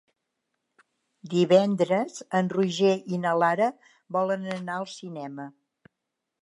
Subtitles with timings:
[1.33, 3.69] Divendres en Roger i na Lara
[4.19, 5.49] volen anar al cinema.